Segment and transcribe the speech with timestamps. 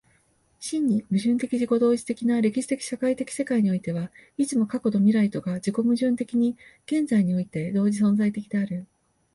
[0.59, 8.87] 真に矛盾的自己同一的な歴史的社会的世界においては、いつも過去と未来とが自己矛盾的に現在において同時存在的である。